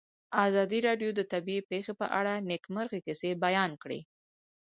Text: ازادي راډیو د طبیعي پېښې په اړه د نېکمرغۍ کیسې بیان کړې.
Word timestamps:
ازادي 0.45 0.79
راډیو 0.87 1.09
د 1.15 1.21
طبیعي 1.31 1.61
پېښې 1.71 1.93
په 2.01 2.05
اړه 2.19 2.33
د 2.37 2.45
نېکمرغۍ 2.49 2.99
کیسې 3.07 3.29
بیان 3.45 3.71
کړې. 3.83 3.99